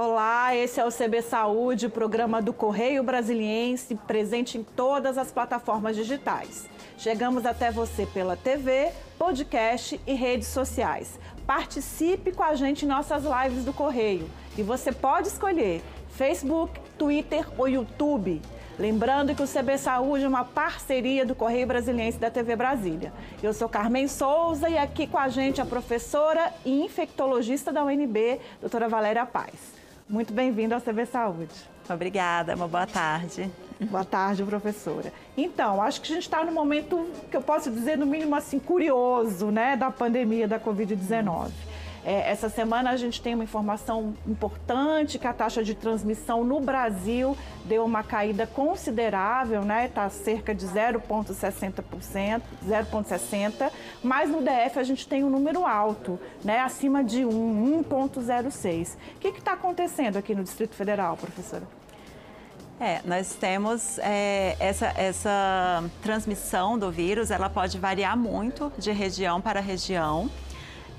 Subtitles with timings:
[0.00, 5.96] Olá, esse é o CB Saúde, programa do Correio Brasiliense, presente em todas as plataformas
[5.96, 6.70] digitais.
[6.96, 11.18] Chegamos até você pela TV, podcast e redes sociais.
[11.44, 17.48] Participe com a gente em nossas lives do Correio e você pode escolher Facebook, Twitter
[17.58, 18.40] ou YouTube.
[18.78, 23.12] Lembrando que o CB Saúde é uma parceria do Correio Brasiliense da TV Brasília.
[23.42, 28.38] Eu sou Carmen Souza e aqui com a gente a professora e infectologista da UNB,
[28.60, 29.77] doutora Valéria Paz.
[30.08, 31.54] Muito bem-vinda ao CB Saúde.
[31.86, 33.50] Obrigada, uma boa tarde.
[33.90, 35.12] Boa tarde, professora.
[35.36, 38.58] Então, acho que a gente está no momento que eu posso dizer, no mínimo assim,
[38.58, 41.50] curioso, né, da pandemia da Covid-19.
[42.08, 46.58] É, essa semana a gente tem uma informação importante que a taxa de transmissão no
[46.58, 47.36] Brasil
[47.66, 49.84] deu uma caída considerável, né?
[49.84, 53.70] Está cerca de 0,60%, 0,60%,
[54.02, 56.60] mas no DF a gente tem um número alto, né?
[56.60, 58.96] Acima de 1, 1,06.
[59.16, 61.64] O que está acontecendo aqui no Distrito Federal, professora?
[62.80, 69.42] É, nós temos é, essa, essa transmissão do vírus, ela pode variar muito de região
[69.42, 70.30] para região.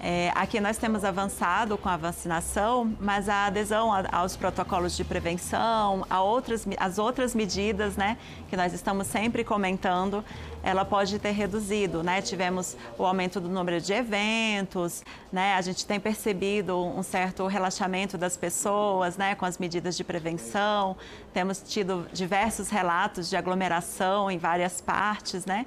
[0.01, 5.03] É, aqui nós temos avançado com a vacinação, mas a adesão a, aos protocolos de
[5.03, 8.17] prevenção, a outras, as outras medidas né,
[8.49, 10.23] que nós estamos sempre comentando,
[10.63, 12.01] ela pode ter reduzido.
[12.01, 12.21] Né?
[12.21, 15.55] Tivemos o aumento do número de eventos, né?
[15.55, 20.95] a gente tem percebido um certo relaxamento das pessoas né, com as medidas de prevenção,
[21.33, 25.65] temos tido diversos relatos de aglomeração em várias partes, né?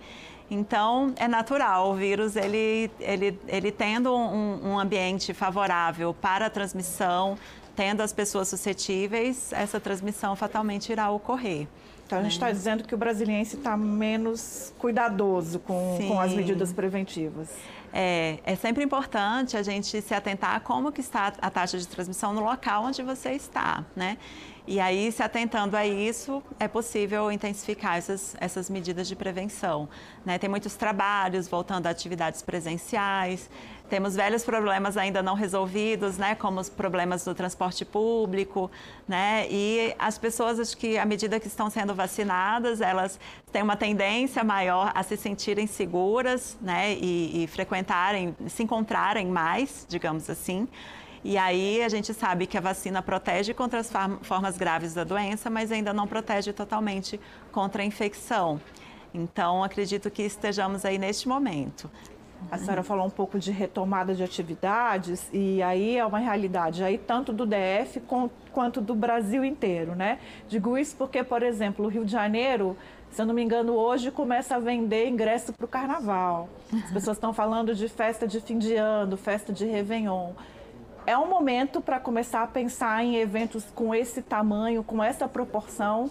[0.55, 6.51] Então, é natural, o vírus, ele, ele, ele tendo um, um ambiente favorável para a
[6.51, 7.39] transmissão,
[7.75, 11.67] tendo as pessoas suscetíveis, essa transmissão fatalmente irá ocorrer.
[12.07, 16.71] Então, a gente está dizendo que o brasiliense está menos cuidadoso com, com as medidas
[16.73, 17.49] preventivas.
[17.91, 21.87] É, é sempre importante a gente se atentar a como que está a taxa de
[21.87, 24.19] transmissão no local onde você está, né?
[24.67, 29.89] E aí, se atentando a isso, é possível intensificar essas, essas medidas de prevenção.
[30.25, 30.39] Né?
[30.39, 33.51] Tem muitos trabalhos voltando a atividades presenciais,
[33.93, 36.35] temos velhos problemas ainda não resolvidos, né?
[36.35, 38.71] como os problemas do transporte público.
[39.07, 39.47] Né?
[39.51, 43.21] E as pessoas, acho que à medida que estão sendo vacinadas, elas
[43.53, 46.95] têm uma tendência maior a se sentirem seguras né?
[46.95, 50.67] e, e frequentarem, se encontrarem mais, digamos assim.
[51.23, 53.93] E aí a gente sabe que a vacina protege contra as
[54.23, 57.21] formas graves da doença, mas ainda não protege totalmente
[57.53, 58.59] contra a infecção.
[59.13, 61.91] Então, acredito que estejamos aí neste momento.
[62.51, 66.99] A senhora falou um pouco de retomada de atividades e aí é uma realidade aí
[66.99, 68.03] tanto do DF
[68.53, 70.19] quanto do Brasil inteiro, né?
[70.49, 72.77] Digo isso porque, por exemplo, o Rio de Janeiro,
[73.11, 76.49] se eu não me engano, hoje começa a vender ingresso para o Carnaval.
[76.73, 80.33] As pessoas estão falando de festa de fim de ano, festa de Réveillon
[81.07, 86.11] é um momento para começar a pensar em eventos com esse tamanho, com essa proporção?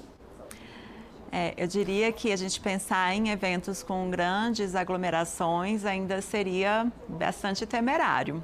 [1.34, 7.66] É, eu diria que a gente pensar em eventos com grandes aglomerações ainda seria bastante
[7.66, 8.44] temerário,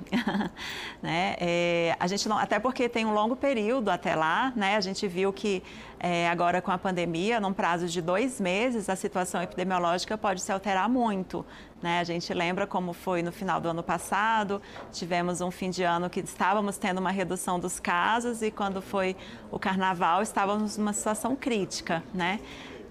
[1.04, 1.36] né?
[1.38, 4.78] É, a gente não, até porque tem um longo período até lá, né?
[4.78, 5.62] A gente viu que
[6.00, 10.52] é, agora com a pandemia, num prazo de dois meses, a situação epidemiológica pode se
[10.54, 11.46] alterar muito.
[11.82, 12.00] Né?
[12.00, 14.62] A gente lembra como foi no final do ano passado,
[14.94, 19.16] tivemos um fim de ano que estávamos tendo uma redução dos casos e quando foi
[19.52, 22.02] o carnaval estávamos numa situação crítica.
[22.14, 22.40] Né?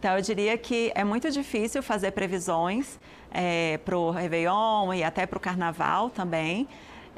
[0.07, 2.97] Então, eu diria que é muito difícil fazer previsões
[3.29, 6.69] é, para o Réveillon e até para o Carnaval também.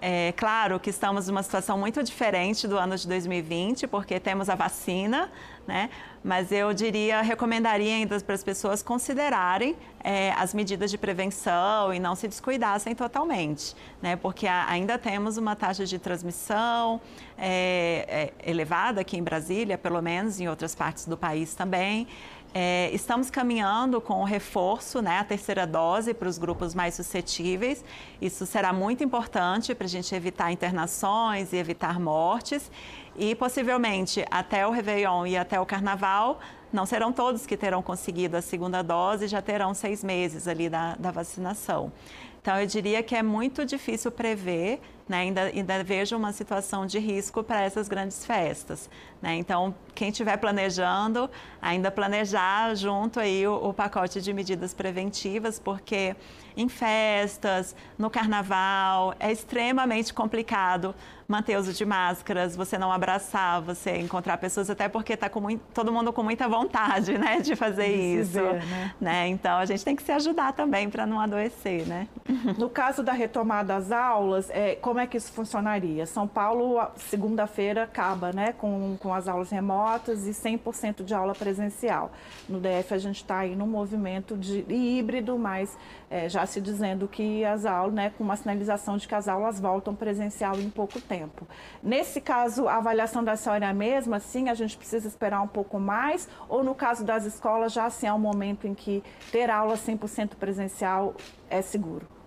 [0.00, 4.54] É claro que estamos numa situação muito diferente do ano de 2020, porque temos a
[4.54, 5.30] vacina,
[5.66, 5.90] né?
[6.22, 11.98] Mas eu diria, recomendaria ainda para as pessoas considerarem é, as medidas de prevenção e
[11.98, 14.14] não se descuidassem totalmente, né?
[14.14, 17.00] Porque ainda temos uma taxa de transmissão
[17.36, 22.06] é, é, elevada aqui em Brasília, pelo menos em outras partes do país também.
[22.54, 27.84] É, estamos caminhando com o reforço, né, a terceira dose para os grupos mais suscetíveis.
[28.20, 32.70] Isso será muito importante para a gente evitar internações e evitar mortes.
[33.16, 36.38] E possivelmente até o Réveillon e até o Carnaval,
[36.72, 40.94] não serão todos que terão conseguido a segunda dose, já terão seis meses ali da,
[40.96, 41.92] da vacinação.
[42.40, 45.18] Então, eu diria que é muito difícil prever, né?
[45.18, 48.90] ainda, ainda vejo uma situação de risco para essas grandes festas.
[49.22, 49.36] Né?
[49.36, 56.14] Então, quem estiver planejando, ainda planejar junto aí o, o pacote de medidas preventivas, porque
[56.56, 60.94] em festas, no carnaval, é extremamente complicado
[61.28, 65.30] manter uso de máscaras, você não abraçar, você encontrar pessoas, até porque está
[65.74, 68.32] todo mundo com muita vontade, né, de fazer de isso.
[68.32, 68.94] Ver, né?
[68.98, 69.28] né?
[69.28, 72.08] Então a gente tem que se ajudar também para não adoecer, né?
[72.56, 76.06] No caso da retomada das aulas, é, como é que isso funcionaria?
[76.06, 82.10] São Paulo, segunda-feira, acaba né, com, com as aulas remotas e 100% de aula presencial.
[82.48, 85.76] No DF, a gente está aí num movimento de híbrido, mas
[86.10, 89.60] é, já se dizendo que as aulas, né, com uma sinalização de que as aulas
[89.60, 91.46] voltam presencial em pouco tempo.
[91.82, 95.48] Nesse caso, a avaliação da senhora é a mesma, sim, a gente precisa esperar um
[95.48, 99.50] pouco mais, ou no caso das escolas, já assim é um momento em que ter
[99.50, 101.14] aula 100% presencial
[101.50, 102.17] é seguro?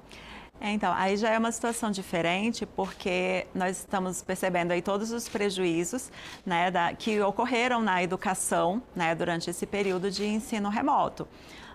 [0.63, 5.28] É, então, aí já é uma situação diferente, porque nós estamos percebendo aí todos os
[5.28, 6.12] prejuízos
[6.46, 11.28] né, da, que ocorreram na educação né, durante esse período de ensino remoto.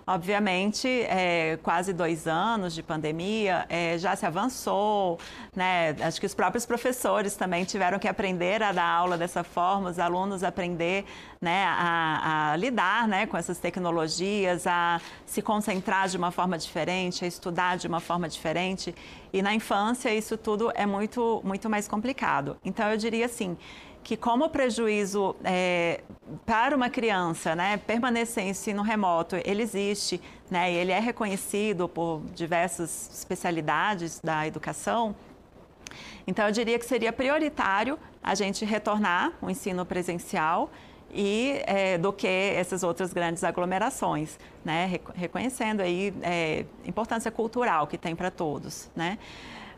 [0.09, 5.19] Obviamente, é, quase dois anos de pandemia, é, já se avançou,
[5.53, 5.93] né?
[5.99, 9.99] Acho que os próprios professores também tiveram que aprender a dar aula dessa forma, os
[9.99, 11.03] alunos aprender
[11.41, 17.25] né, a, a lidar né, com essas tecnologias, a se concentrar de uma forma diferente,
[17.25, 18.95] a estudar de uma forma diferente.
[19.33, 22.57] E na infância isso tudo é muito, muito mais complicado.
[22.63, 23.57] Então eu diria assim,
[24.07, 25.99] que como o prejuízo é,
[26.45, 32.21] para uma criança, né, permanecer em ensino remoto, ele existe, né, ele é reconhecido por
[32.33, 35.13] diversas especialidades da educação,
[36.25, 40.71] então eu diria que seria prioritário a gente retornar o ensino presencial
[41.13, 47.97] e é, do que essas outras grandes aglomerações, né, reconhecendo aí é, importância cultural que
[47.97, 49.17] tem para todos, né.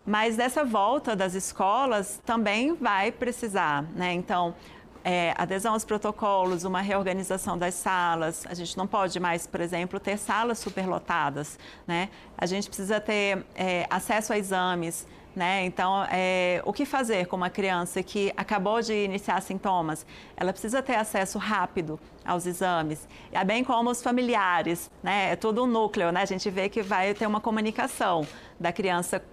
[0.09, 4.11] Mas dessa volta das escolas também vai precisar, né?
[4.11, 4.55] Então,
[5.03, 8.43] é, adesão aos protocolos, uma reorganização das salas.
[8.49, 12.09] A gente não pode mais, por exemplo, ter salas superlotadas, né?
[12.35, 15.05] A gente precisa ter é, acesso a exames,
[15.39, 15.63] né?
[15.63, 20.05] Então, é, o que fazer com uma criança que acabou de iniciar sintomas?
[20.35, 25.31] Ela precisa ter acesso rápido aos exames, é bem como os familiares, né?
[25.31, 26.23] É tudo um núcleo, né?
[26.23, 28.27] A gente vê que vai ter uma comunicação
[28.59, 29.23] da criança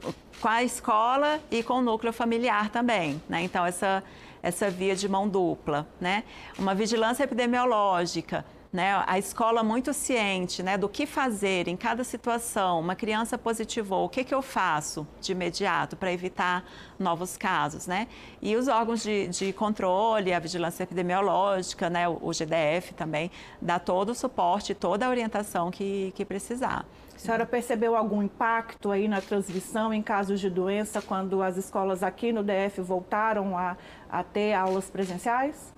[0.41, 3.43] com a escola e com o núcleo familiar também, né?
[3.43, 4.05] Então, essa,
[4.41, 6.23] essa via de mão dupla, né?
[6.57, 12.81] Uma vigilância epidemiológica, né, a escola muito ciente né, do que fazer em cada situação.
[12.81, 16.65] Uma criança positivou, o que, que eu faço de imediato para evitar
[16.99, 17.87] novos casos?
[17.87, 18.09] Né?
[18.41, 23.31] E os órgãos de, de controle, a vigilância epidemiológica, né, o, GDF também,
[23.61, 26.85] dá todo o suporte, toda a orientação que, que precisar.
[27.15, 32.03] A senhora percebeu algum impacto aí na transmissão em casos de doença quando as escolas
[32.03, 33.77] aqui no DF voltaram a,
[34.11, 35.76] a ter aulas presenciais?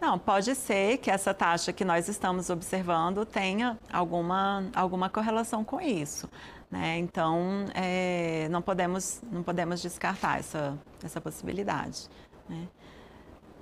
[0.00, 5.80] Não, pode ser que essa taxa que nós estamos observando tenha alguma, alguma correlação com
[5.80, 6.28] isso.
[6.70, 6.98] Né?
[6.98, 12.08] Então, é, não, podemos, não podemos descartar essa, essa possibilidade.
[12.48, 12.68] Né?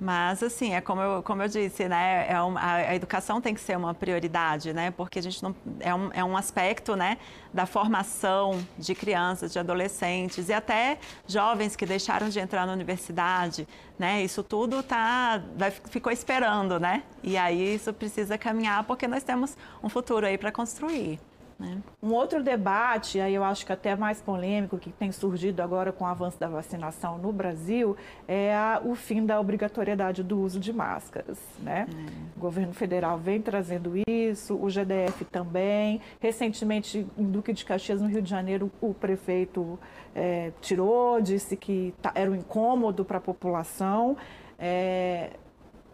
[0.00, 2.26] Mas, assim, é como eu, como eu disse, né?
[2.28, 4.90] É uma, a, educação tem que ser uma prioridade, né?
[4.90, 5.54] Porque a gente não.
[5.78, 7.16] É um, é um aspecto, né?
[7.52, 13.68] Da formação de crianças, de adolescentes e até jovens que deixaram de entrar na universidade,
[13.96, 14.22] né?
[14.22, 17.04] Isso tudo tá, vai, ficou esperando, né?
[17.22, 21.20] E aí isso precisa caminhar porque nós temos um futuro aí para construir.
[21.64, 21.82] Né?
[22.02, 26.04] Um outro debate, aí eu acho que até mais polêmico, que tem surgido agora com
[26.04, 27.96] o avanço da vacinação no Brasil,
[28.28, 31.38] é a, o fim da obrigatoriedade do uso de máscaras.
[31.60, 31.86] Né?
[31.88, 32.36] É.
[32.36, 36.00] O governo federal vem trazendo isso, o GDF também.
[36.20, 39.78] Recentemente, em Duque de Caxias, no Rio de Janeiro, o prefeito
[40.14, 44.16] é, tirou, disse que tá, era um incômodo para a população.
[44.58, 45.30] É,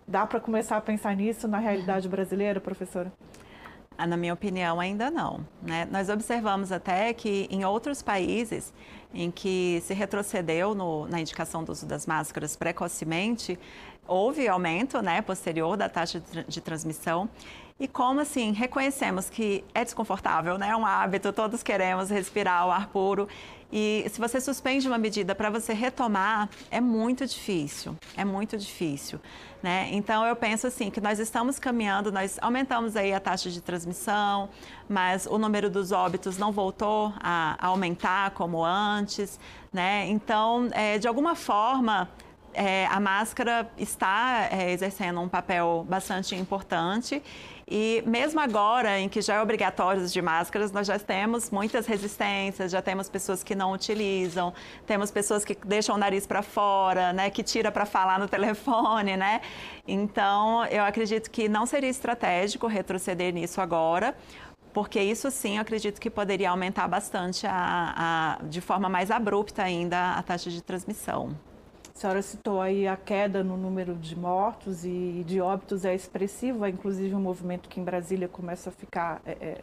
[0.06, 3.12] dá para começar a pensar nisso na realidade brasileira, professora?
[4.02, 5.47] Ah, na minha opinião, ainda não.
[5.62, 5.87] Né?
[5.90, 8.73] Nós observamos até que em outros países
[9.12, 13.59] em que se retrocedeu no, na indicação do uso das máscaras precocemente,
[14.09, 17.28] houve aumento né, posterior da taxa de, de transmissão.
[17.80, 20.68] E como assim, reconhecemos que é desconfortável, né?
[20.68, 23.26] É um hábito, todos queremos respirar o ar puro
[23.72, 29.20] e se você suspende uma medida para você retomar, é muito difícil, é muito difícil.
[29.62, 29.88] Né?
[29.92, 34.49] Então eu penso assim que nós estamos caminhando, nós aumentamos aí a taxa de transmissão,
[34.88, 39.38] mas o número dos óbitos não voltou a, aumentar como antes.
[39.72, 40.08] Né?
[40.08, 42.08] Então, é, de alguma forma,
[42.52, 47.22] é, a máscara está é, exercendo um papel bastante importante
[47.70, 52.72] e mesmo agora, em que já é obrigatório de máscaras, nós já temos muitas resistências,
[52.72, 54.52] já temos pessoas que não utilizam,
[54.84, 59.16] temos pessoas que deixam o nariz para fora, né, que tira para falar no telefone,
[59.16, 59.40] né?
[59.86, 64.16] Então, eu acredito que não seria estratégico retroceder nisso agora,
[64.72, 69.62] porque isso sim eu acredito que poderia aumentar bastante, a, a, de forma mais abrupta
[69.62, 71.36] ainda, a taxa de transmissão.
[71.94, 76.68] A senhora citou aí a queda no número de mortos e de óbitos é expressiva,
[76.68, 79.62] inclusive um movimento que em Brasília começa a ficar é, é,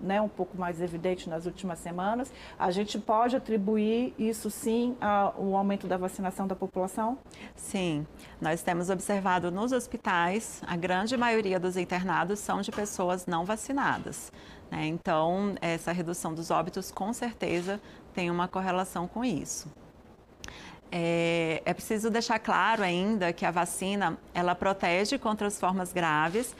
[0.00, 5.54] né, um pouco mais evidente nas últimas semanas, a gente pode atribuir isso sim ao
[5.54, 7.18] aumento da vacinação da população?
[7.54, 8.06] Sim,
[8.40, 14.32] nós temos observado nos hospitais, a grande maioria dos internados são de pessoas não vacinadas.
[14.70, 14.86] Né?
[14.86, 17.80] Então, essa redução dos óbitos com certeza
[18.14, 19.70] tem uma correlação com isso.
[20.90, 26.54] É, é, preciso deixar claro ainda que a vacina ela protege contra as formas graves,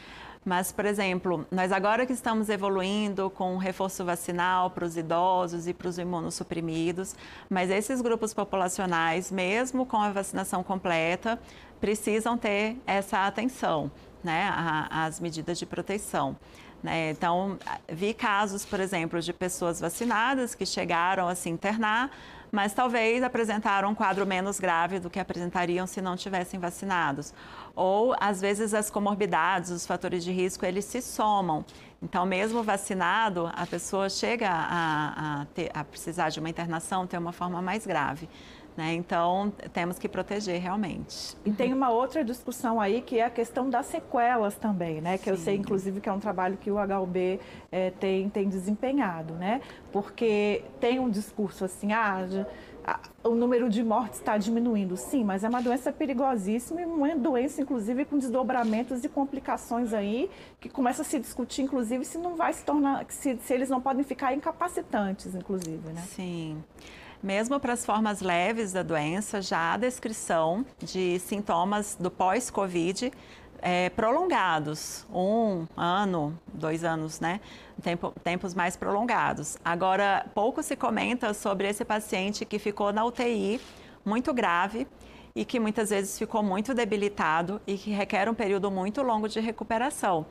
[0.45, 5.67] mas, por exemplo, nós agora que estamos evoluindo com o reforço vacinal para os idosos
[5.67, 7.17] e para os imunossuprimidos,
[7.51, 11.37] mas esses grupos populacionais, mesmo com a vacinação completa,
[11.81, 13.91] precisam ter essa atenção,
[14.23, 14.49] né,
[14.89, 16.37] às medidas de proteção.
[16.81, 17.11] Né?
[17.11, 22.11] Então, vi casos, por exemplo, de pessoas vacinadas que chegaram a se internar,
[22.57, 27.35] mas talvez apresentaram um quadro menos grave do que apresentariam se não tivessem vacinados.
[27.75, 31.67] Ou, às vezes, as comorbidades, os fatores de risco, eles se somam.
[32.03, 37.19] Então, mesmo vacinado, a pessoa chega a, a, ter, a precisar de uma internação, ter
[37.19, 38.27] uma forma mais grave.
[38.77, 38.93] Né?
[38.93, 41.35] Então, temos que proteger realmente.
[41.47, 45.17] E tem uma outra discussão aí que é a questão das sequelas também, né?
[45.17, 45.31] Que Sim.
[45.31, 47.41] eu sei, inclusive, que é um trabalho que o HUB
[47.73, 49.63] é, tem, tem desempenhado, né?
[49.91, 52.27] Porque tem um discurso assim, ah,
[53.25, 54.97] o número de mortes está diminuindo.
[54.97, 60.31] Sim, mas é uma doença perigosíssima e uma doença, inclusive, com desdobramentos e complicações aí,
[60.61, 63.81] que começa a se discutir, inclusive, se não vai se tornar, se, se eles não
[63.81, 66.03] podem ficar incapacitantes, inclusive, né?
[66.09, 66.63] Sim.
[67.27, 73.13] Mesmo para as formas leves da doença, já há descrição de sintomas do pós-Covid
[73.61, 77.41] é, prolongados, um ano, dois anos, né?
[77.83, 79.59] Tempo, tempos mais prolongados.
[79.65, 83.61] Agora, pouco se comenta sobre esse paciente que ficou na UTI
[84.05, 84.87] muito grave
[85.35, 89.41] e que muitas vezes ficou muito debilitado e que requer um período muito longo de
[89.41, 90.27] recuperação.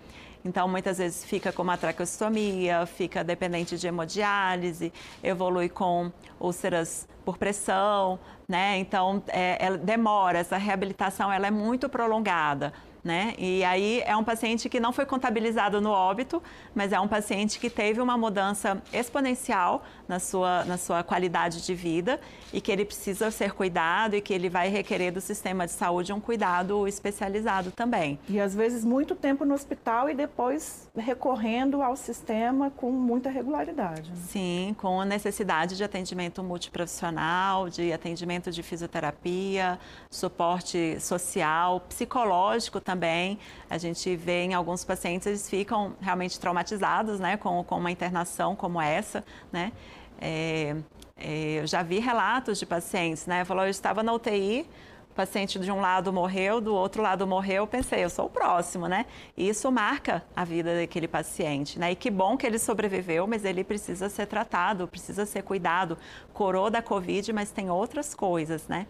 [0.46, 7.36] Então, muitas vezes fica com uma traqueostomia, fica dependente de hemodiálise, evolui com úlceras por
[7.36, 8.78] pressão, né?
[8.78, 12.72] Então, é, demora, essa reabilitação ela é muito prolongada
[13.05, 13.35] né?
[13.38, 16.41] E aí é um paciente que não foi contabilizado no óbito,
[16.74, 21.75] mas é um paciente que teve uma mudança exponencial na sua, na sua qualidade de
[21.75, 22.19] vida
[22.51, 26.12] e que ele precisa ser cuidado e que ele vai requerer do sistema de saúde
[26.12, 28.17] um cuidado especializado também.
[28.27, 34.10] E às vezes muito tempo no hospital e depois recorrendo ao sistema com muita regularidade.
[34.10, 34.18] Né?
[34.28, 43.38] Sim, com necessidade de atendimento multiprofissional, de atendimento de fisioterapia, suporte social, psicológico também também.
[43.70, 48.56] A gente vê em alguns pacientes, eles ficam realmente traumatizados, né, com, com uma internação
[48.56, 49.72] como essa, né.
[50.20, 50.75] É,
[51.18, 54.66] é, eu já vi relatos de pacientes, né, falou, eu estava na UTI,
[55.15, 58.29] o paciente de um lado morreu, do outro lado morreu, eu pensei, eu sou o
[58.29, 59.05] próximo, né?
[59.38, 61.93] E isso marca a vida daquele paciente, né?
[61.93, 65.98] E que bom que ele sobreviveu, mas ele precisa ser tratado, precisa ser cuidado.
[66.34, 68.88] Corou da Covid, mas tem outras coisas, né?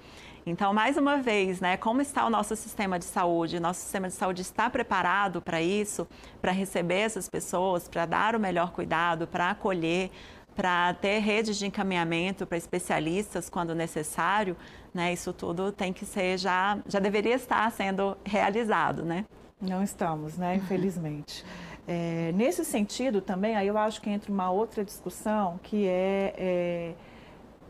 [0.47, 3.59] Então, mais uma vez, né, como está o nosso sistema de saúde?
[3.59, 6.07] Nosso sistema de saúde está preparado para isso,
[6.39, 10.11] para receber essas pessoas, para dar o melhor cuidado, para acolher,
[10.55, 14.55] para ter redes de encaminhamento para especialistas quando necessário,
[14.93, 15.11] né?
[15.11, 19.25] Isso tudo tem que ser já, já deveria estar sendo realizado, né?
[19.61, 20.55] Não estamos, né?
[20.55, 21.45] Infelizmente.
[21.87, 26.93] É, nesse sentido também, aí eu acho que entra uma outra discussão que é, é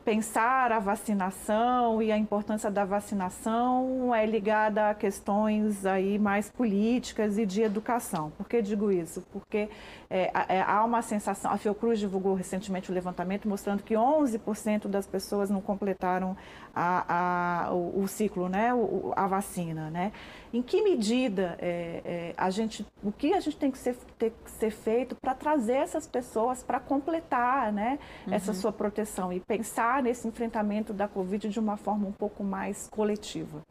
[0.05, 7.39] pensar a vacinação e a importância da vacinação é ligada a questões aí mais políticas
[7.39, 8.31] e de educação.
[8.37, 9.25] Por que digo isso?
[9.33, 9.67] Porque
[10.07, 14.87] é, é, há uma sensação, a Fiocruz divulgou recentemente o um levantamento mostrando que 11%
[14.87, 16.37] das pessoas não completaram
[16.75, 20.11] a, a, o, o, ciclo, né, o, a vacina, né?
[20.53, 24.31] Em que medida é, é, a gente, o que a gente tem que ser, ter
[24.43, 27.97] que ser feito para trazer essas pessoas para completar, né,
[28.27, 28.33] uhum.
[28.33, 32.87] essa sua proteção e pensar nesse enfrentamento da Covid de uma forma um pouco mais
[32.87, 33.61] coletiva?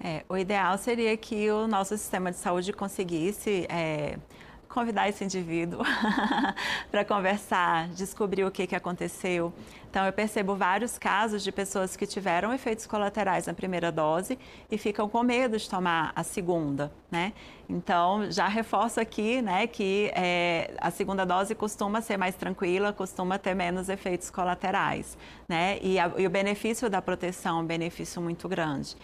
[0.00, 4.16] É, o ideal seria que o nosso sistema de saúde conseguisse é,
[4.68, 5.80] convidar esse indivíduo
[6.90, 9.52] para conversar, descobrir o que, que aconteceu.
[9.90, 14.38] Então, eu percebo vários casos de pessoas que tiveram efeitos colaterais na primeira dose
[14.70, 17.32] e ficam com medo de tomar a segunda, né?
[17.68, 23.38] Então, já reforço aqui, né, que é, a segunda dose costuma ser mais tranquila, costuma
[23.38, 25.16] ter menos efeitos colaterais,
[25.48, 25.78] né?
[25.80, 28.94] E, a, e o benefício da proteção é um benefício muito grande.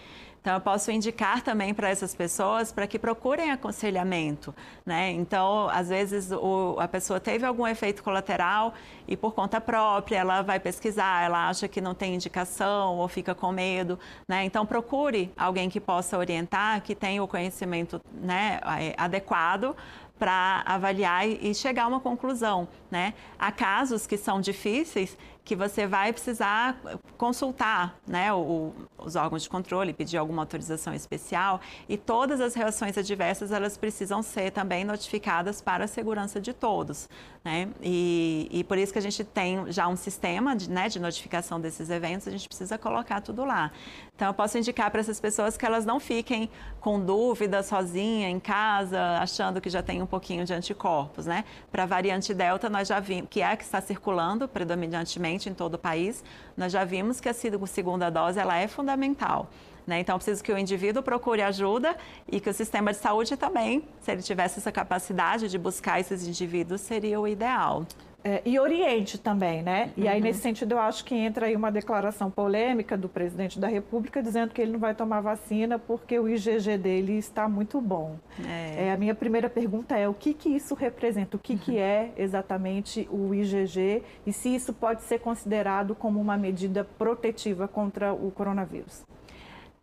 [0.45, 4.53] Então, eu posso indicar também para essas pessoas para que procurem aconselhamento,
[4.85, 5.09] né?
[5.09, 8.75] Então, às vezes o, a pessoa teve algum efeito colateral
[9.07, 13.33] e por conta própria ela vai pesquisar, ela acha que não tem indicação ou fica
[13.33, 13.97] com medo,
[14.27, 14.45] né?
[14.45, 18.59] Então, procure alguém que possa orientar, que tenha o conhecimento né,
[18.97, 19.75] adequado
[20.17, 22.67] para avaliar e chegar a uma conclusão.
[22.95, 23.13] Né?
[23.37, 26.79] Há casos que são difíceis que você vai precisar
[27.17, 31.59] consultar né, o, os órgãos de controle, pedir alguma autorização especial
[31.89, 37.09] e todas as reações adversas elas precisam ser também notificadas para a segurança de todos.
[37.43, 37.67] Né?
[37.79, 41.59] E, e por isso que a gente tem já um sistema de, né, de notificação
[41.61, 43.71] desses eventos, a gente precisa colocar tudo lá.
[44.15, 46.49] Então, eu posso indicar para essas pessoas que elas não fiquem
[46.79, 51.43] com dúvida sozinha em casa, achando que já tem um pouquinho de anticorpos, né?
[51.71, 55.75] Para a variante Delta, já vimos, que é a que está circulando predominantemente em todo
[55.75, 56.23] o país,
[56.55, 59.49] nós já vimos que a segunda dose ela é fundamental.
[59.85, 59.99] Né?
[59.99, 61.95] Então, preciso que o indivíduo procure ajuda
[62.31, 66.27] e que o sistema de saúde também, se ele tivesse essa capacidade de buscar esses
[66.27, 67.85] indivíduos, seria o ideal.
[68.27, 69.91] É, e oriente também, né?
[69.95, 70.23] E aí, uhum.
[70.23, 74.51] nesse sentido, eu acho que entra aí uma declaração polêmica do presidente da República dizendo
[74.51, 78.17] que ele não vai tomar vacina porque o IgG dele está muito bom.
[78.43, 78.87] É.
[78.87, 81.37] É, a minha primeira pergunta é o que, que isso representa?
[81.37, 86.35] O que, que é exatamente o IgG e se isso pode ser considerado como uma
[86.35, 89.03] medida protetiva contra o coronavírus?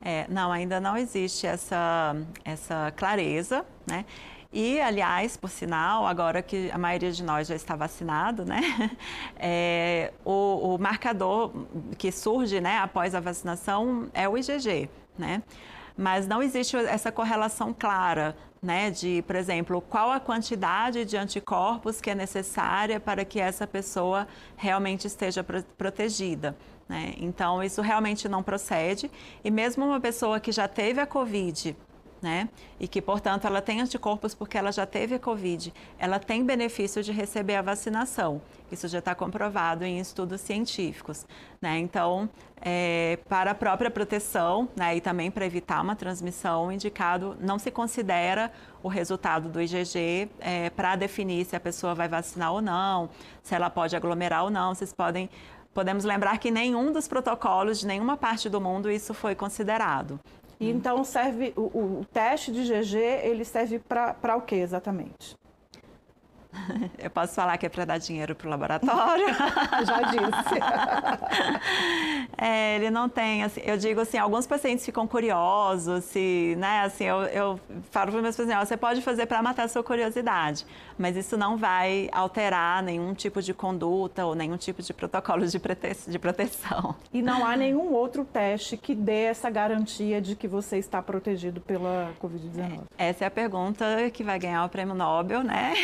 [0.04, 4.04] É, não, ainda não existe essa, essa clareza, né?
[4.52, 8.60] E, aliás, por sinal, agora que a maioria de nós já está vacinado, né?
[9.44, 11.50] É, o, o, marcador
[11.98, 15.42] que surge né, após a vacinação é o IgG, né?
[15.96, 18.90] Mas não existe essa correlação clara, né?
[18.90, 24.28] De, por exemplo, qual a quantidade de anticorpos que é necessária para que essa pessoa
[24.56, 25.44] realmente esteja
[25.76, 26.56] protegida.
[26.88, 27.14] Né?
[27.16, 29.10] Então, isso realmente não procede.
[29.42, 31.74] E mesmo uma pessoa que já teve a Covid
[32.22, 32.48] né?
[32.78, 35.74] E que, portanto, ela tem anticorpos porque ela já teve a Covid.
[35.98, 38.40] Ela tem benefício de receber a vacinação.
[38.70, 41.26] Isso já está comprovado em estudos científicos,
[41.60, 41.78] né?
[41.78, 44.96] Então, é, para a própria proteção, né?
[44.96, 48.52] E também para evitar uma transmissão, indicado não se considera
[48.82, 53.10] o resultado do IgG é, para definir se a pessoa vai vacinar ou não,
[53.42, 54.74] se ela pode aglomerar ou não.
[54.74, 55.28] Vocês podem
[55.74, 60.20] Podemos lembrar que nenhum dos protocolos de nenhuma parte do mundo isso foi considerado.
[60.60, 61.62] Então serve o,
[62.00, 65.34] o, teste de GG, ele serve para o que exatamente?
[66.98, 69.26] Eu posso falar que é para dar dinheiro para o laboratório?
[69.86, 70.60] Já disse.
[72.38, 77.04] É, ele não tem, assim, eu digo assim, alguns pacientes ficam curiosos, se, né, assim,
[77.04, 77.60] eu, eu
[77.90, 80.66] falo para meus pacientes, você pode fazer para matar a sua curiosidade,
[80.98, 85.58] mas isso não vai alterar nenhum tipo de conduta ou nenhum tipo de protocolo de,
[85.58, 86.96] prote de proteção.
[87.12, 91.60] E não há nenhum outro teste que dê essa garantia de que você está protegido
[91.60, 92.80] pela Covid-19?
[92.98, 95.74] Essa é a pergunta que vai ganhar o prêmio Nobel, né?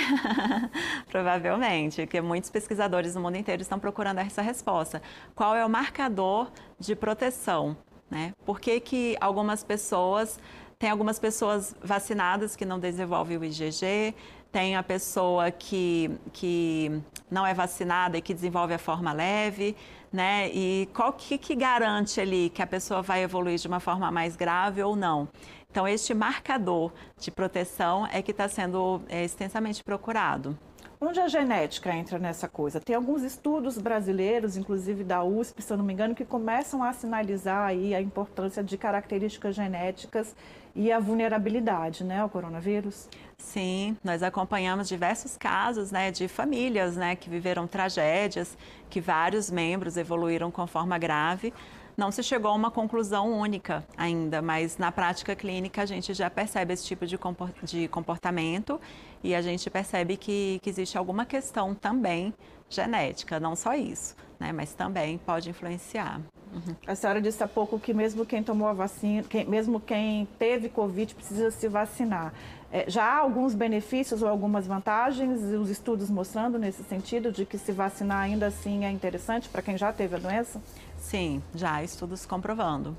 [1.10, 5.02] Provavelmente, porque muitos pesquisadores no mundo inteiro estão procurando essa resposta.
[5.34, 7.76] Qual é o marcador de proteção?
[8.10, 8.32] Né?
[8.44, 10.38] Por que, que algumas pessoas,
[10.78, 14.14] tem algumas pessoas vacinadas que não desenvolvem o IgG,
[14.50, 19.76] tem a pessoa que, que não é vacinada e que desenvolve a forma leve,
[20.10, 20.48] né?
[20.48, 24.36] E qual que, que garante ali que a pessoa vai evoluir de uma forma mais
[24.36, 25.28] grave ou não?
[25.70, 30.58] Então, este marcador de proteção é que está sendo é, extensamente procurado.
[30.98, 32.80] Onde a genética entra nessa coisa?
[32.80, 36.92] Tem alguns estudos brasileiros, inclusive da USP, se eu não me engano, que começam a
[36.92, 40.34] sinalizar aí a importância de características genéticas
[40.74, 43.06] e a vulnerabilidade, né, ao coronavírus?
[43.36, 48.56] Sim, nós acompanhamos diversos casos, né, de famílias, né, que viveram tragédias,
[48.88, 51.52] que vários membros evoluíram com forma grave
[51.98, 56.30] não se chegou a uma conclusão única ainda, mas na prática clínica a gente já
[56.30, 58.80] percebe esse tipo de comportamento
[59.22, 62.32] e a gente percebe que, que existe alguma questão também
[62.70, 66.20] genética, não só isso, né, mas também pode influenciar.
[66.54, 66.74] Uhum.
[66.86, 70.68] A senhora disse há pouco que mesmo quem tomou a vacina, quem, mesmo quem teve
[70.68, 72.32] Covid precisa se vacinar.
[72.70, 77.58] É, já há alguns benefícios ou algumas vantagens, os estudos mostrando nesse sentido de que
[77.58, 80.60] se vacinar ainda assim é interessante para quem já teve a doença?
[80.98, 82.96] Sim, já estudos comprovando,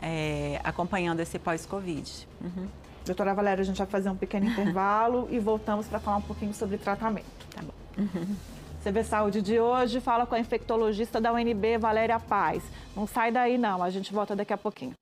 [0.00, 2.28] é, acompanhando esse pós-Covid.
[2.40, 2.68] Uhum.
[3.04, 6.54] Doutora Valéria, a gente vai fazer um pequeno intervalo e voltamos para falar um pouquinho
[6.54, 7.26] sobre tratamento.
[7.54, 7.72] Tá bom.
[7.98, 8.36] Uhum.
[8.84, 12.62] CB Saúde de hoje fala com a infectologista da UNB, Valéria Paz.
[12.94, 14.92] Não sai daí não, a gente volta daqui a pouquinho.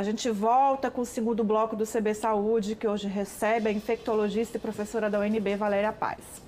[0.00, 4.56] A gente volta com o segundo bloco do CB Saúde, que hoje recebe a infectologista
[4.56, 6.40] e professora da UNB, Valéria Paz.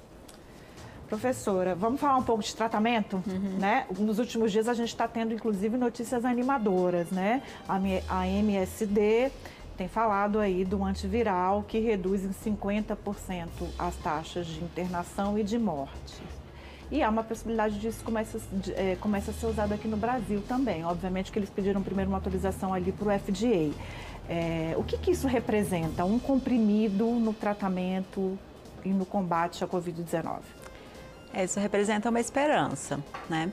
[1.06, 3.58] Professora, vamos falar um pouco de tratamento, uhum.
[3.58, 3.84] né?
[3.98, 7.42] Nos últimos dias a gente está tendo, inclusive, notícias animadoras, né?
[8.08, 9.30] A MSD
[9.76, 15.58] tem falado aí do antiviral que reduz em 50% as taxas de internação e de
[15.58, 16.22] morte.
[16.92, 20.42] E há uma possibilidade disso comece, de, é, comece a ser usado aqui no Brasil
[20.46, 20.85] também.
[20.85, 23.72] Obviamente que eles pediram primeiro uma autorização ali para o FDA.
[24.28, 26.05] É, o que, que isso representa?
[26.05, 28.38] Um comprimido no tratamento
[28.85, 30.40] e no combate à Covid-19?
[31.33, 33.50] É, isso representa uma esperança, né?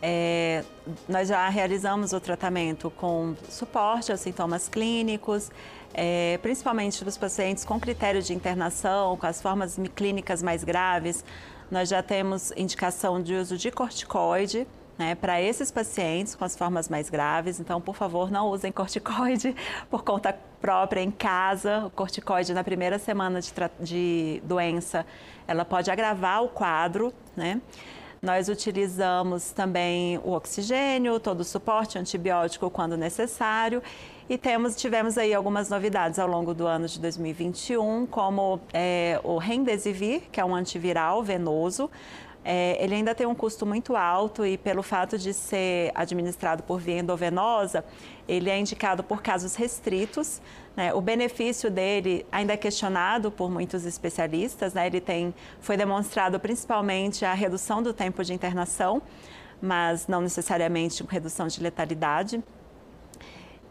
[0.00, 0.64] É,
[1.06, 5.50] nós já realizamos o tratamento com suporte aos sintomas clínicos,
[5.92, 11.22] é, principalmente dos pacientes com critério de internação, com as formas clínicas mais graves.
[11.70, 14.66] Nós já temos indicação de uso de corticoide,
[14.98, 17.60] né, para esses pacientes com as formas mais graves.
[17.60, 19.54] Então, por favor, não usem corticoide
[19.88, 21.86] por conta própria em casa.
[21.86, 25.06] O corticoide na primeira semana de, de doença,
[25.46, 27.60] ela pode agravar o quadro, né?
[28.20, 33.80] Nós utilizamos também o oxigênio, todo o suporte antibiótico quando necessário.
[34.28, 39.38] E temos, tivemos aí algumas novidades ao longo do ano de 2021, como é, o
[39.38, 41.90] Remdesivir, que é um antiviral venoso,
[42.44, 46.80] é, ele ainda tem um custo muito alto e pelo fato de ser administrado por
[46.80, 47.84] via endovenosa,
[48.26, 50.40] ele é indicado por casos restritos.
[50.76, 50.94] Né?
[50.94, 54.72] O benefício dele ainda é questionado por muitos especialistas.
[54.72, 54.86] Né?
[54.86, 59.02] Ele tem, foi demonstrado principalmente a redução do tempo de internação,
[59.60, 62.42] mas não necessariamente redução de letalidade.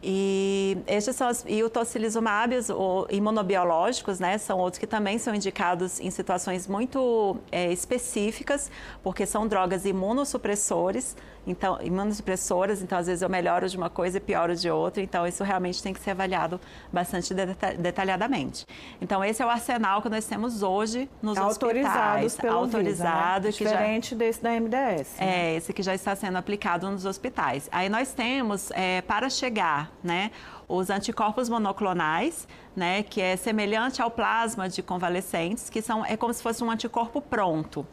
[0.02, 2.70] E estes são e o tocilizumab, os
[3.10, 8.70] imunobiológicos, né, são outros que também são indicados em situações muito é, específicas,
[9.04, 11.16] porque são drogas imunossupressores,
[11.48, 15.26] então, imunossupressoras, então às vezes eu melhoro de uma coisa e pioro de outra, então
[15.26, 16.60] isso realmente tem que ser avaliado
[16.92, 17.34] bastante
[17.80, 18.66] detalhadamente.
[19.02, 22.36] Então esse é o arsenal que nós temos hoje nos Autorizados hospitais.
[22.36, 23.70] Pelo Autorizado, Visa, né?
[23.72, 25.16] Diferente já, desse da MDS.
[25.18, 25.52] Né?
[25.52, 27.70] É, esse que já está sendo aplicado nos hospitais.
[27.72, 30.32] Aí nós temos, é, para chegar, né,
[30.68, 36.34] os anticorpos monoclonais, né, que é semelhante ao plasma de convalescentes, que são, é como
[36.34, 37.88] se fosse um anticorpo pronto.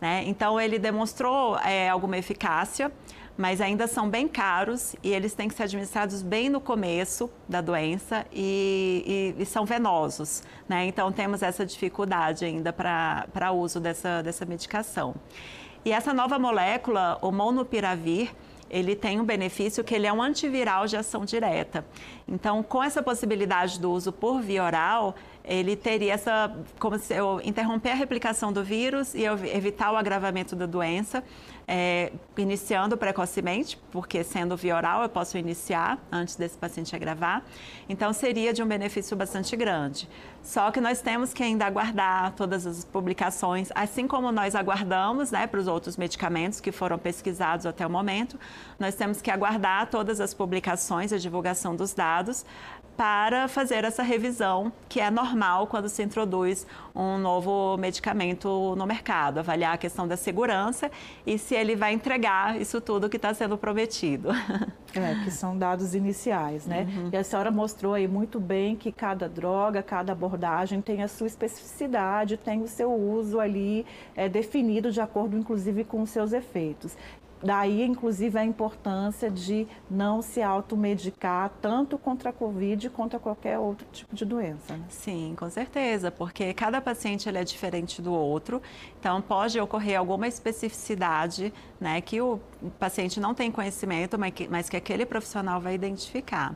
[0.00, 0.24] Né?
[0.26, 2.92] Então, ele demonstrou é, alguma eficácia,
[3.36, 7.60] mas ainda são bem caros e eles têm que ser administrados bem no começo da
[7.60, 10.42] doença e, e, e são venosos.
[10.68, 10.86] Né?
[10.86, 15.14] Então, temos essa dificuldade ainda para uso dessa, dessa medicação.
[15.84, 18.34] E essa nova molécula, o monopiravir,
[18.70, 21.84] ele tem um benefício que ele é um antiviral de ação direta.
[22.26, 27.40] Então, com essa possibilidade do uso por via oral, ele teria essa, como se eu
[27.42, 31.24] interromper a replicação do vírus e evitar o agravamento da doença,
[31.70, 37.44] é, iniciando precocemente, porque sendo via oral eu posso iniciar antes desse paciente agravar.
[37.86, 40.08] Então seria de um benefício bastante grande.
[40.42, 45.46] Só que nós temos que ainda aguardar todas as publicações, assim como nós aguardamos né,
[45.46, 48.40] para os outros medicamentos que foram pesquisados até o momento,
[48.78, 52.46] nós temos que aguardar todas as publicações, a divulgação dos dados,
[52.98, 59.38] para fazer essa revisão, que é normal quando se introduz um novo medicamento no mercado,
[59.38, 60.90] avaliar a questão da segurança
[61.24, 64.30] e se ele vai entregar isso tudo que está sendo prometido.
[64.94, 66.88] É, que são dados iniciais, né?
[66.88, 67.10] Uhum.
[67.12, 71.26] E a senhora mostrou aí muito bem que cada droga, cada abordagem tem a sua
[71.26, 73.84] especificidade, tem o seu uso ali
[74.16, 76.96] é, definido de acordo, inclusive, com os seus efeitos.
[77.42, 83.86] Daí, inclusive, a importância de não se automedicar tanto contra a Covid quanto qualquer outro
[83.92, 84.76] tipo de doença.
[84.76, 84.84] Né?
[84.88, 88.60] Sim, com certeza, porque cada paciente ele é diferente do outro,
[88.98, 92.40] então pode ocorrer alguma especificidade né, que o
[92.78, 96.54] paciente não tem conhecimento, mas que, mas que aquele profissional vai identificar.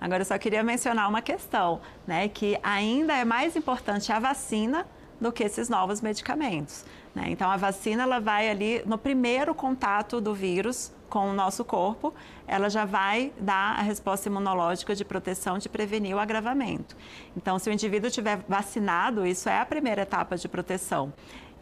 [0.00, 4.86] Agora, eu só queria mencionar uma questão, né, que ainda é mais importante a vacina
[5.20, 6.84] do que esses novos medicamentos.
[7.14, 7.24] Né?
[7.28, 12.12] Então, a vacina ela vai ali no primeiro contato do vírus com o nosso corpo,
[12.46, 16.96] ela já vai dar a resposta imunológica de proteção de prevenir o agravamento.
[17.36, 21.12] Então, se o indivíduo tiver vacinado, isso é a primeira etapa de proteção.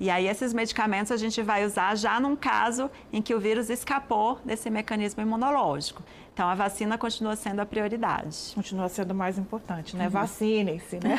[0.01, 3.71] E aí, esses medicamentos a gente vai usar já num caso em que o vírus
[3.71, 6.03] escapou desse mecanismo imunológico.
[6.35, 8.51] Então, a vacina continua sendo a prioridade.
[8.57, 10.07] Continua sendo mais importante, né?
[10.07, 10.11] Uhum.
[10.11, 11.17] Vacinem-se, né?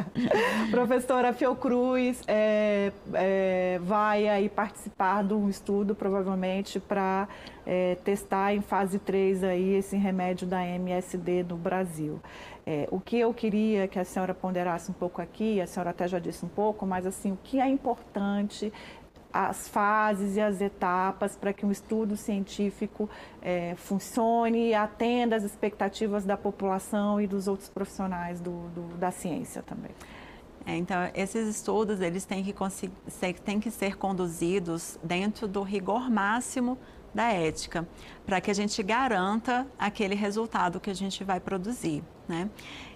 [0.72, 7.28] Professora Fiocruz é, é, vai aí participar de um estudo, provavelmente, para
[7.66, 12.18] é, testar em fase 3 aí esse remédio da MSD no Brasil.
[12.66, 16.08] É, o que eu queria que a senhora ponderasse um pouco aqui, a senhora até
[16.08, 18.72] já disse um pouco, mas assim, o que é importante
[19.32, 23.08] as fases e as etapas para que um estudo científico
[23.40, 29.10] é, funcione e atenda às expectativas da população e dos outros profissionais do, do, da
[29.10, 29.92] ciência também.
[30.66, 32.54] É, então, esses estudos eles têm que,
[33.44, 36.76] têm que ser conduzidos dentro do rigor máximo
[37.14, 37.88] da ética,
[38.24, 42.04] para que a gente garanta aquele resultado que a gente vai produzir.
[42.30, 42.48] Né?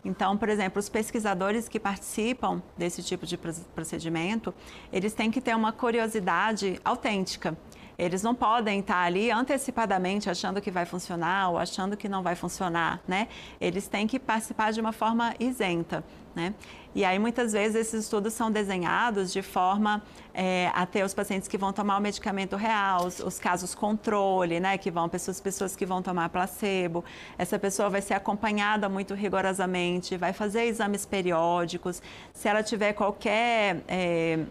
[0.04, 4.54] Então, por exemplo, os pesquisadores que participam desse tipo de procedimento,
[4.92, 7.58] eles têm que ter uma curiosidade autêntica.
[7.98, 12.36] Eles não podem estar ali antecipadamente achando que vai funcionar ou achando que não vai
[12.36, 13.26] funcionar, né?
[13.60, 16.54] Eles têm que participar de uma forma isenta, né?
[16.94, 20.00] E aí, muitas vezes, esses estudos são desenhados de forma
[20.32, 24.60] é, a ter os pacientes que vão tomar o medicamento real, os, os casos controle,
[24.60, 27.04] né, que vão, pessoas, pessoas que vão tomar placebo.
[27.36, 32.00] Essa pessoa vai ser acompanhada muito rigorosamente, vai fazer exames periódicos.
[32.32, 33.82] Se ela tiver qualquer.
[33.88, 34.44] É,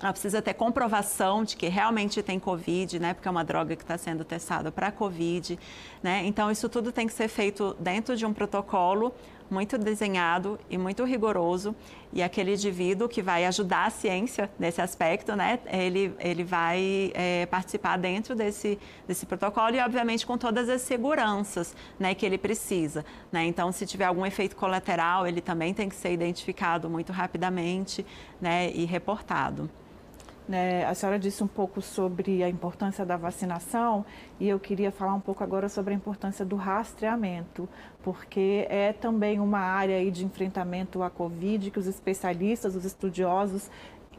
[0.00, 3.14] ela precisa ter comprovação de que realmente tem Covid, né?
[3.14, 5.58] Porque é uma droga que está sendo testada para Covid,
[6.00, 6.22] né?
[6.24, 9.12] Então, isso tudo tem que ser feito dentro de um protocolo
[9.50, 11.74] muito desenhado e muito rigoroso
[12.12, 17.46] e aquele indivíduo que vai ajudar a ciência nesse aspecto, né, ele, ele vai é,
[17.46, 23.04] participar dentro desse, desse protocolo e, obviamente, com todas as seguranças né, que ele precisa.
[23.30, 23.44] Né?
[23.44, 28.04] Então, se tiver algum efeito colateral, ele também tem que ser identificado muito rapidamente
[28.40, 29.68] né, e reportado.
[30.48, 34.06] Né, a senhora disse um pouco sobre a importância da vacinação
[34.40, 37.68] e eu queria falar um pouco agora sobre a importância do rastreamento,
[38.02, 43.70] porque é também uma área de enfrentamento à Covid que os especialistas, os estudiosos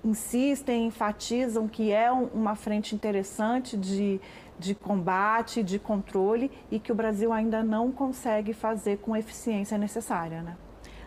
[0.04, 4.22] insistem, enfatizam que é uma frente interessante de,
[4.60, 9.80] de combate, de controle e que o Brasil ainda não consegue fazer com a eficiência
[9.80, 10.56] necessária, né?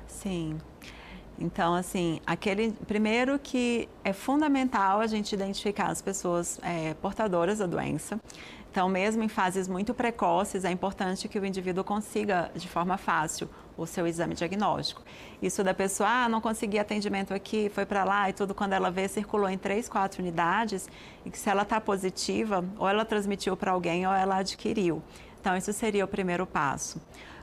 [0.05, 0.59] Sim.
[1.39, 7.67] Então, assim, aquele primeiro que é fundamental a gente identificar as pessoas é, portadoras da
[7.67, 8.21] doença.
[8.71, 13.49] Então, mesmo em fases muito precoces, é importante que o indivíduo consiga, de forma fácil,
[13.77, 15.03] o seu exame diagnóstico.
[15.43, 18.91] Isso da pessoa, ah, não consegui atendimento aqui, foi para lá e tudo, quando ela
[18.91, 20.89] vê, circulou em três, quatro unidades,
[21.25, 25.03] e que se ela está positiva, ou ela transmitiu para alguém ou ela adquiriu.
[25.39, 26.99] Então, isso seria o primeiro passo.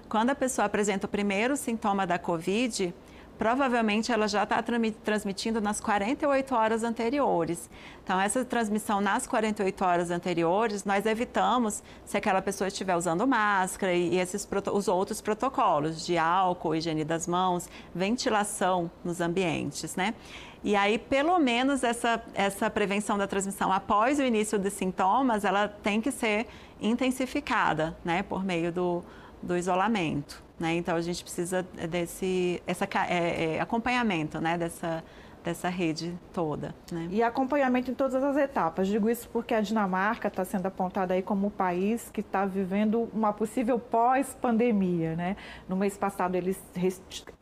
[0.08, 2.92] Quando a pessoa apresenta o primeiro sintoma da COVID,
[3.40, 4.62] provavelmente ela já está
[5.02, 7.70] transmitindo nas 48 horas anteriores.
[8.04, 13.94] Então, essa transmissão nas 48 horas anteriores, nós evitamos se aquela pessoa estiver usando máscara
[13.94, 20.14] e, esses, os outros protocolos de álcool, higiene das mãos, ventilação nos ambientes, né?
[20.62, 25.70] E aí, pelo menos, essa, essa prevenção da transmissão após o início dos sintomas, ela
[25.70, 26.46] tem que ser
[26.82, 29.02] intensificada, né, por meio do,
[29.42, 30.49] do isolamento.
[30.60, 30.76] Né?
[30.76, 34.58] Então a gente precisa desse essa, é, é, acompanhamento né?
[34.58, 35.04] dessa,
[35.50, 36.76] dessa rede toda.
[36.92, 37.08] Né?
[37.10, 38.88] E acompanhamento em todas as etapas.
[38.88, 43.10] Digo isso porque a Dinamarca está sendo apontada aí como o país que está vivendo
[43.12, 45.16] uma possível pós-pandemia.
[45.16, 45.36] Né?
[45.68, 46.62] No mês passado eles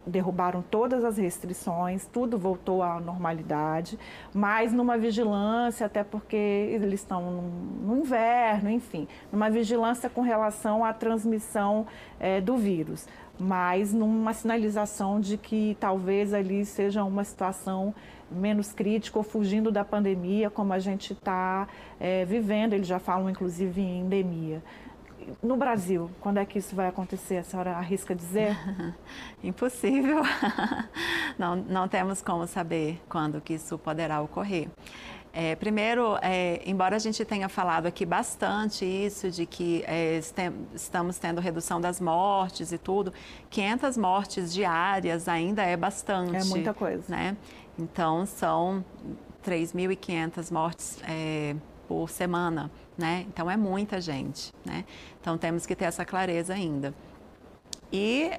[0.05, 3.99] derrubaram todas as restrições, tudo voltou à normalidade,
[4.33, 7.41] mas numa vigilância, até porque eles estão
[7.83, 11.85] no inverno, enfim, numa vigilância com relação à transmissão
[12.21, 13.05] é, do vírus
[13.39, 17.93] mas numa sinalização de que talvez ali seja uma situação
[18.29, 21.67] menos crítica ou fugindo da pandemia, como a gente está
[21.99, 22.73] é, vivendo.
[22.73, 24.61] Eles já falam, inclusive, em endemia.
[25.43, 27.37] No Brasil, quando é que isso vai acontecer?
[27.37, 28.57] A senhora arrisca dizer?
[29.43, 30.21] Impossível.
[31.37, 34.67] Não, não temos como saber quando que isso poderá ocorrer.
[35.39, 40.19] É, primeiro, é, embora a gente tenha falado aqui bastante isso, de que é,
[40.73, 43.13] estamos tendo redução das mortes e tudo,
[43.51, 46.35] 500 mortes diárias ainda é bastante.
[46.37, 47.03] É muita coisa.
[47.07, 47.37] Né?
[47.77, 48.83] Então, são
[49.45, 51.55] 3.500 mortes é,
[51.87, 53.23] por semana, né?
[53.27, 54.85] Então, é muita gente, né?
[55.21, 56.95] Então, temos que ter essa clareza ainda.
[57.93, 58.31] E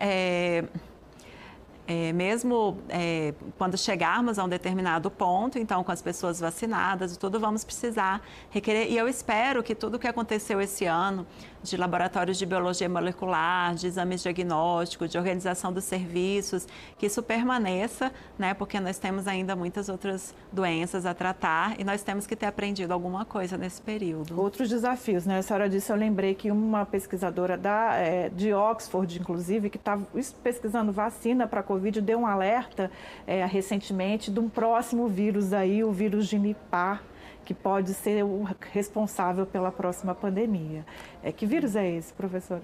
[1.90, 7.18] é, mesmo é, quando chegarmos a um determinado ponto, então com as pessoas vacinadas e
[7.18, 8.20] tudo, vamos precisar
[8.50, 8.92] requerer.
[8.92, 11.26] E eu espero que tudo o que aconteceu esse ano,
[11.62, 16.66] de laboratórios de biologia molecular, de exames diagnósticos, de organização dos serviços,
[16.98, 18.54] que isso permaneça, né?
[18.54, 22.92] Porque nós temos ainda muitas outras doenças a tratar e nós temos que ter aprendido
[22.92, 24.40] alguma coisa nesse período.
[24.40, 25.38] Outros desafios, né?
[25.38, 30.06] A senhora disse, eu lembrei que uma pesquisadora da, é, de Oxford, inclusive, que estava
[30.42, 32.90] pesquisando vacina para a Covid, deu um alerta
[33.26, 37.00] é, recentemente de um próximo vírus aí, o vírus de Nipah,
[37.48, 40.84] que pode ser o responsável pela próxima pandemia.
[41.22, 42.60] É, que vírus é esse, professora?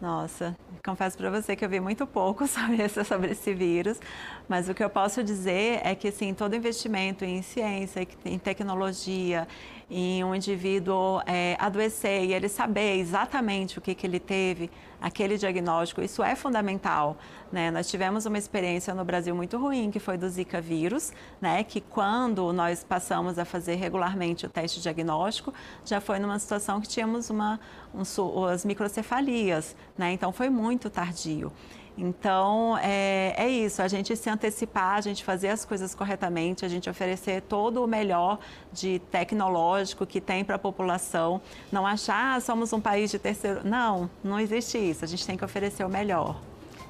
[0.00, 4.00] Nossa, confesso para você que eu vi muito pouco sobre esse, sobre esse vírus,
[4.48, 9.46] mas o que eu posso dizer é que assim, todo investimento em ciência, em tecnologia,
[9.88, 15.38] em um indivíduo é, adoecer e ele saber exatamente o que, que ele teve, aquele
[15.38, 17.16] diagnóstico, isso é fundamental.
[17.50, 17.70] Né?
[17.70, 21.64] Nós tivemos uma experiência no Brasil muito ruim, que foi do Zika vírus, né?
[21.64, 25.52] que quando nós passamos a fazer regularmente o teste diagnóstico,
[25.84, 27.58] já foi numa situação que tínhamos uma,
[27.94, 30.12] um, as microcefalias, né?
[30.12, 31.52] então foi muito tardio.
[31.96, 36.68] Então, é, é, isso, a gente se antecipar, a gente fazer as coisas corretamente, a
[36.68, 38.38] gente oferecer todo o melhor
[38.72, 41.40] de tecnológico que tem para a população.
[41.70, 43.60] Não achar, ah, somos um país de terceiro.
[43.64, 45.04] Não, não existe isso.
[45.04, 46.40] A gente tem que oferecer o melhor.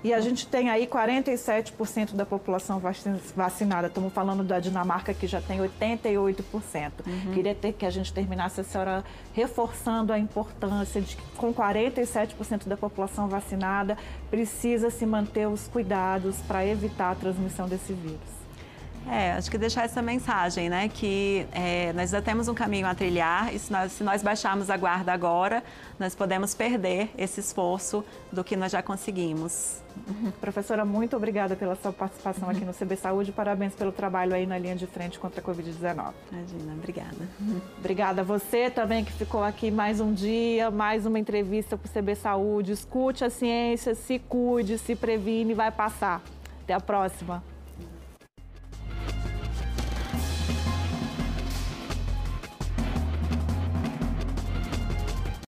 [0.03, 2.81] E a gente tem aí 47% da população
[3.37, 3.89] vacinada.
[3.89, 6.45] Estamos falando da Dinamarca, que já tem 88%.
[7.07, 7.33] Uhum.
[7.35, 12.67] Queria ter que a gente terminasse a senhora reforçando a importância de que, com 47%
[12.67, 13.99] da população vacinada,
[14.31, 18.40] precisa se manter os cuidados para evitar a transmissão desse vírus.
[19.09, 20.89] É, acho que deixar essa mensagem, né?
[20.89, 24.71] Que é, nós ainda temos um caminho a trilhar e se nós, se nós baixarmos
[24.71, 25.63] a guarda agora,
[25.99, 29.81] nós podemos perder esse esforço do que nós já conseguimos.
[30.09, 30.31] Uhum.
[30.41, 33.33] Professora, muito obrigada pela sua participação aqui no CB Saúde.
[33.33, 36.13] Parabéns pelo trabalho aí na linha de frente contra a Covid-19.
[36.31, 37.29] Imagina, obrigada.
[37.79, 41.93] Obrigada a você também que ficou aqui mais um dia, mais uma entrevista para o
[41.93, 42.73] CB Saúde.
[42.73, 46.23] Escute a ciência, se cuide, se previne, vai passar.
[46.63, 47.43] Até a próxima.